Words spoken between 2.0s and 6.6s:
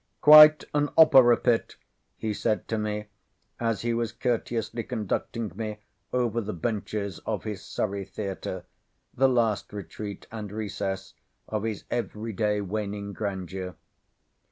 he said to me, as he was courteously conducting me over the